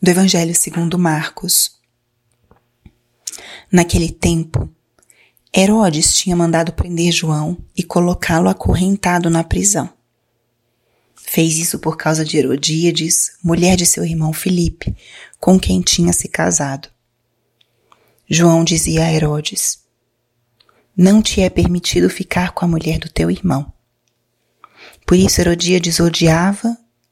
[0.00, 1.72] do Evangelho segundo Marcos.
[3.70, 4.68] Naquele tempo,
[5.56, 9.88] Herodes tinha mandado prender João e colocá-lo acorrentado na prisão.
[11.14, 14.94] Fez isso por causa de Herodíades, mulher de seu irmão Filipe,
[15.40, 16.88] com quem tinha se casado.
[18.28, 19.80] João dizia a Herodes:
[20.96, 23.72] Não te é permitido ficar com a mulher do teu irmão.
[25.06, 26.76] Por isso Herodíades odiava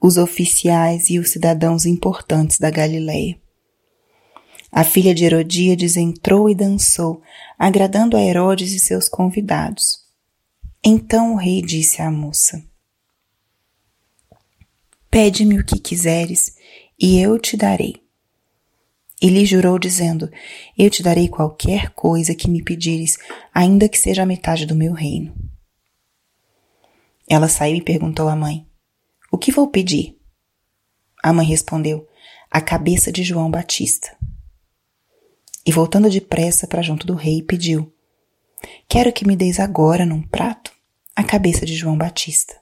[0.00, 3.38] os oficiais e os cidadãos importantes da Galileia.
[4.70, 7.22] A filha de Herodíades entrou e dançou,
[7.58, 10.06] agradando a Herodes e seus convidados.
[10.84, 12.62] Então o rei disse à moça:
[15.10, 16.54] Pede-me o que quiseres,
[17.00, 17.96] e eu te darei.
[19.20, 20.30] E lhe jurou, dizendo:
[20.76, 23.16] Eu te darei qualquer coisa que me pedires,
[23.52, 25.34] ainda que seja a metade do meu reino.
[27.28, 28.67] Ela saiu e perguntou à mãe:
[29.30, 30.18] o que vou pedir?
[31.22, 32.08] A mãe respondeu:
[32.50, 34.16] A cabeça de João Batista.
[35.66, 37.92] E voltando depressa para junto do rei, pediu:
[38.88, 40.72] Quero que me deis agora, num prato,
[41.14, 42.58] a cabeça de João Batista.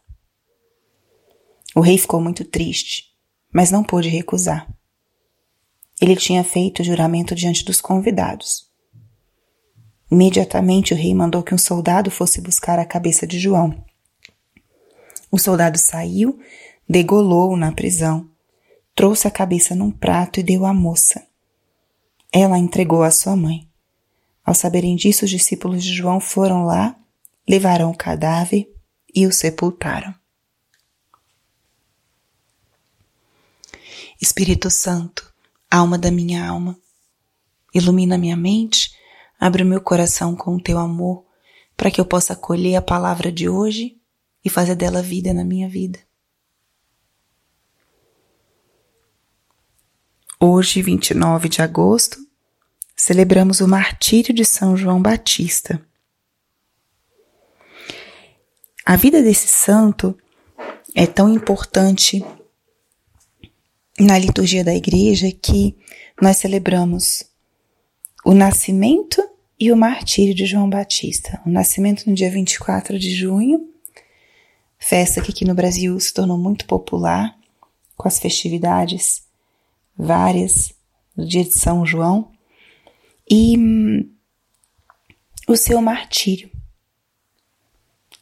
[1.75, 3.15] O rei ficou muito triste,
[3.53, 4.69] mas não pôde recusar.
[6.01, 8.67] Ele tinha feito o juramento diante dos convidados.
[10.11, 13.86] Imediatamente o rei mandou que um soldado fosse buscar a cabeça de João
[15.31, 16.39] o soldado saiu,
[16.89, 18.29] degolou-o na prisão,
[18.95, 21.27] trouxe a cabeça num prato e deu à moça.
[22.33, 23.69] Ela entregou à sua mãe.
[24.45, 26.97] Ao saberem disso, os discípulos de João foram lá,
[27.49, 28.71] levaram o cadáver
[29.15, 30.15] e o sepultaram.
[34.21, 35.33] Espírito Santo,
[35.71, 36.79] alma da minha alma,
[37.75, 38.93] ilumina minha mente,
[39.39, 41.25] abre o meu coração com o teu amor,
[41.77, 43.96] para que eu possa acolher a palavra de hoje
[44.47, 45.99] e fazer dela vida na minha vida.
[50.39, 52.17] Hoje, 29 de agosto,
[52.95, 55.85] celebramos o martírio de São João Batista.
[58.85, 60.17] A vida desse santo
[60.95, 62.25] é tão importante
[63.99, 65.77] na liturgia da igreja que
[66.23, 67.25] nós celebramos
[68.25, 69.29] o nascimento
[69.59, 71.43] e o martírio de João Batista.
[71.45, 73.76] O nascimento no dia 24 de junho
[74.89, 77.37] festa que aqui no Brasil se tornou muito popular,
[77.97, 79.25] com as festividades
[79.97, 80.73] várias
[81.17, 82.31] no dia de São João,
[83.29, 84.09] e hum,
[85.49, 86.49] o seu martírio,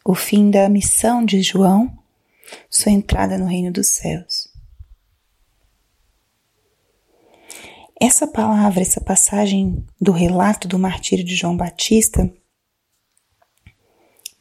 [0.03, 1.99] o fim da missão de João,
[2.71, 4.49] sua entrada no reino dos céus.
[8.01, 12.33] Essa palavra, essa passagem do relato do martírio de João Batista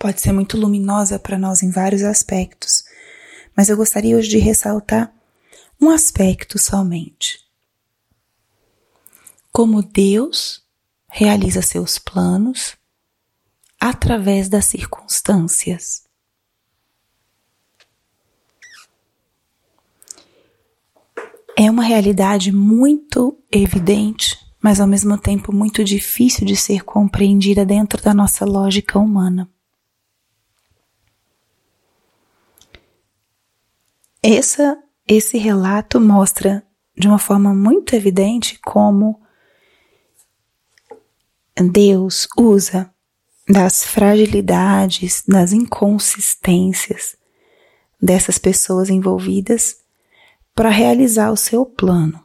[0.03, 2.83] pode ser muito luminosa para nós em vários aspectos,
[3.55, 5.13] mas eu gostaria hoje de ressaltar
[5.79, 7.39] um aspecto somente.
[9.49, 10.61] Como Deus
[11.07, 12.75] realiza seus planos
[13.79, 16.03] através das circunstâncias.
[21.57, 28.03] É uma realidade muito evidente, mas ao mesmo tempo muito difícil de ser compreendida dentro
[28.03, 29.49] da nossa lógica humana.
[34.25, 36.65] Essa, esse relato mostra
[36.97, 39.21] de uma forma muito evidente como
[41.71, 42.89] Deus usa
[43.49, 47.17] das fragilidades, das inconsistências
[48.01, 49.79] dessas pessoas envolvidas
[50.55, 52.23] para realizar o seu plano.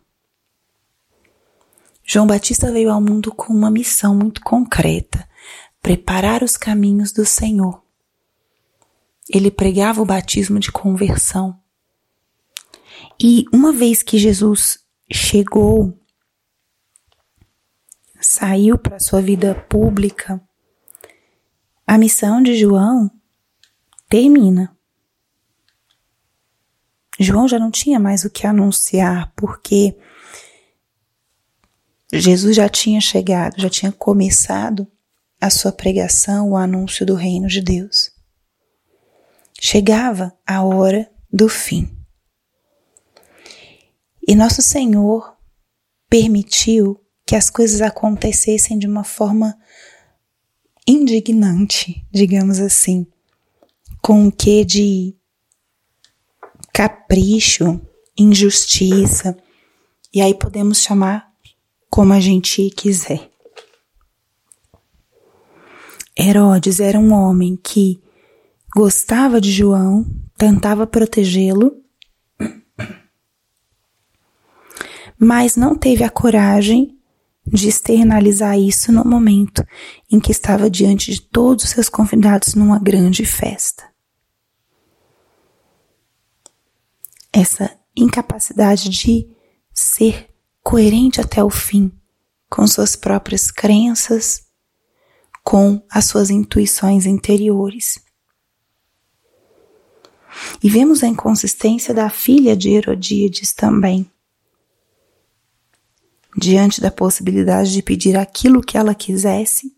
[2.04, 5.28] João Batista veio ao mundo com uma missão muito concreta:
[5.82, 7.82] preparar os caminhos do Senhor.
[9.28, 11.58] Ele pregava o batismo de conversão
[13.20, 14.78] e uma vez que Jesus
[15.10, 15.98] chegou,
[18.20, 20.40] saiu para sua vida pública,
[21.86, 23.10] a missão de João
[24.08, 24.76] termina.
[27.18, 29.98] João já não tinha mais o que anunciar, porque
[32.12, 34.86] Jesus já tinha chegado, já tinha começado
[35.40, 38.10] a sua pregação, o anúncio do reino de Deus.
[39.60, 41.97] Chegava a hora do fim.
[44.28, 45.34] E nosso Senhor
[46.06, 49.58] permitiu que as coisas acontecessem de uma forma
[50.86, 53.06] indignante, digamos assim,
[54.02, 55.16] com um quê de
[56.74, 57.80] capricho,
[58.18, 59.34] injustiça,
[60.12, 61.32] e aí podemos chamar
[61.88, 63.30] como a gente quiser.
[66.18, 67.98] Herodes era um homem que
[68.76, 70.04] gostava de João,
[70.36, 71.82] tentava protegê-lo,
[75.18, 76.96] mas não teve a coragem
[77.46, 79.66] de externalizar isso no momento
[80.10, 83.84] em que estava diante de todos os seus convidados numa grande festa.
[87.32, 89.28] Essa incapacidade de
[89.72, 90.28] ser
[90.62, 91.92] coerente até o fim
[92.48, 94.42] com suas próprias crenças,
[95.42, 97.98] com as suas intuições interiores.
[100.62, 104.10] E vemos a inconsistência da filha de Herodíades também
[106.38, 109.76] diante da possibilidade de pedir aquilo que ela quisesse,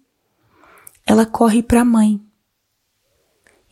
[1.07, 2.21] ela corre para a mãe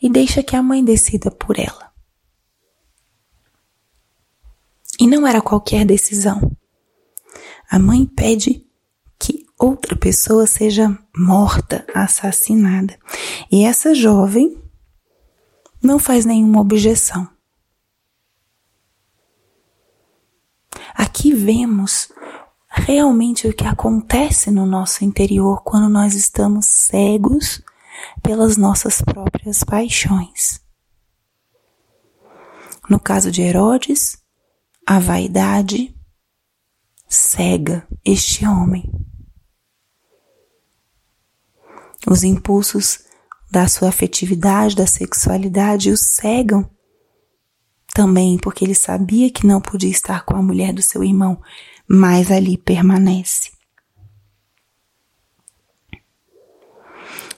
[0.01, 1.91] e deixa que a mãe decida por ela.
[4.99, 6.51] E não era qualquer decisão.
[7.69, 8.65] A mãe pede
[9.17, 12.97] que outra pessoa seja morta, assassinada.
[13.51, 14.61] E essa jovem
[15.81, 17.29] não faz nenhuma objeção.
[20.93, 22.09] Aqui vemos
[22.89, 27.61] realmente o que acontece no nosso interior quando nós estamos cegos
[28.23, 30.59] pelas nossas próprias paixões.
[32.89, 34.17] No caso de Herodes,
[34.87, 35.95] a vaidade
[37.07, 38.91] cega este homem.
[42.07, 43.03] Os impulsos
[43.51, 46.67] da sua afetividade, da sexualidade, o cegam
[47.99, 51.43] também porque ele sabia que não podia estar com a mulher do seu irmão,
[51.85, 53.51] mas ali permanece.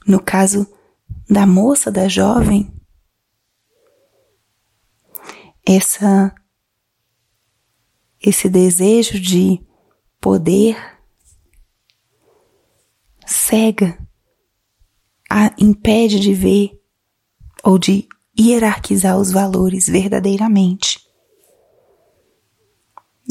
[0.05, 0.71] No caso
[1.27, 2.71] da moça, da jovem,
[5.65, 6.31] essa
[8.21, 9.65] esse desejo de
[10.19, 10.77] poder
[13.25, 13.97] cega,
[15.27, 16.79] a impede de ver
[17.63, 18.07] ou de
[18.37, 20.99] hierarquizar os valores verdadeiramente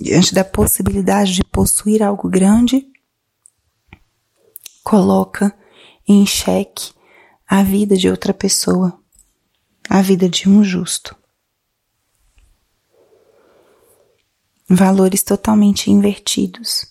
[0.00, 2.86] diante da possibilidade de possuir algo grande,
[4.82, 5.54] coloca
[6.08, 6.92] em xeque
[7.46, 8.98] a vida de outra pessoa,
[9.88, 11.14] a vida de um justo.
[14.68, 16.86] Valores totalmente invertidos.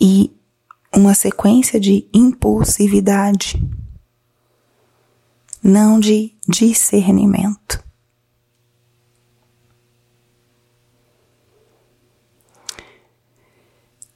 [0.00, 0.36] E
[0.94, 3.56] uma sequência de impulsividade,
[5.68, 7.84] não de discernimento.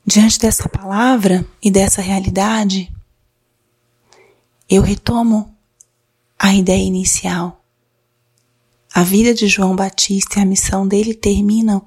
[0.05, 2.93] Diante dessa palavra e dessa realidade,
[4.69, 5.57] eu retomo
[6.39, 7.63] a ideia inicial.
[8.93, 11.87] A vida de João Batista e a missão dele terminam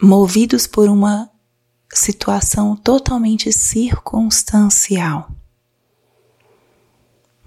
[0.00, 1.30] movidos por uma
[1.92, 5.30] situação totalmente circunstancial.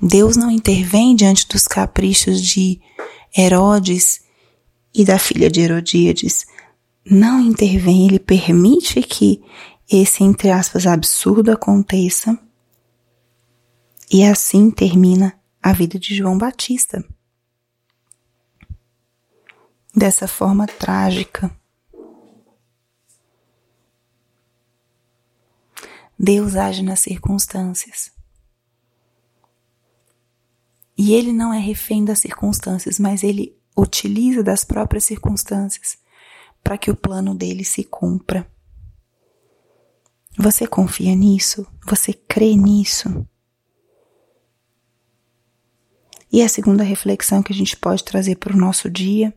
[0.02, 2.82] Deus não intervém diante dos caprichos de
[3.36, 4.22] Herodes
[4.94, 6.46] e da filha de Herodíades,
[7.06, 9.44] não intervém, ele permite que
[9.92, 12.38] esse, entre aspas, absurdo aconteça.
[14.10, 17.04] E assim termina a vida de João Batista.
[19.96, 21.52] Dessa forma trágica.
[26.18, 28.12] Deus age nas circunstâncias.
[31.04, 35.98] E ele não é refém das circunstâncias, mas ele utiliza das próprias circunstâncias
[36.64, 38.50] para que o plano dele se cumpra.
[40.38, 41.68] Você confia nisso?
[41.86, 43.28] Você crê nisso?
[46.32, 49.36] E a segunda reflexão que a gente pode trazer para o nosso dia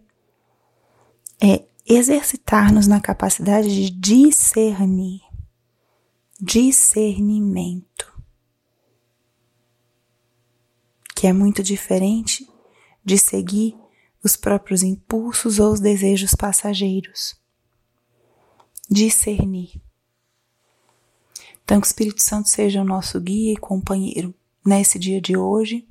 [1.43, 5.21] é exercitar-nos na capacidade de discernir.
[6.41, 8.16] Discernimento.
[11.17, 12.47] Que é muito diferente
[13.03, 13.75] de seguir
[14.23, 17.35] os próprios impulsos ou os desejos passageiros.
[18.91, 19.81] Discernir.
[21.65, 25.89] Então, que o Espírito Santo seja o nosso guia e companheiro nesse dia de hoje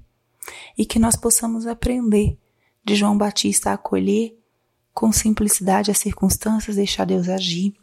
[0.78, 2.38] e que nós possamos aprender
[2.84, 4.38] de João Batista a acolher
[4.94, 7.74] com simplicidade as circunstâncias, deixar Deus agir.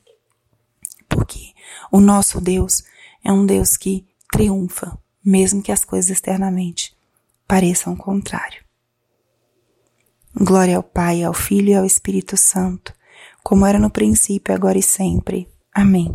[1.09, 1.53] Porque
[1.91, 2.85] o nosso Deus
[3.25, 6.97] é um Deus que triunfa, mesmo que as coisas externamente
[7.53, 8.65] pareçam o contrário.
[10.35, 12.95] Glória ao Pai, ao Filho e ao Espírito Santo,
[13.45, 15.47] como era no princípio, agora e sempre.
[15.71, 16.11] Amém.